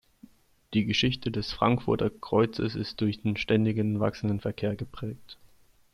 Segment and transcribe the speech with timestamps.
[0.73, 5.37] Die Geschichte des Frankfurter Kreuzes ist durch den ständig wachsenden Verkehr geprägt.